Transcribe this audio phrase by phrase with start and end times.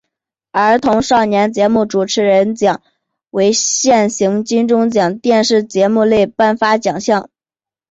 [0.51, 2.81] 儿童少年节目主持人奖
[3.29, 7.29] 为现行金钟奖电视节目类颁发奖项。